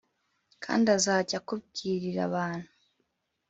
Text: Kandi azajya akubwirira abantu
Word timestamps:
Kandi 0.63 0.87
azajya 0.97 1.35
akubwirira 1.41 2.19
abantu 2.29 2.69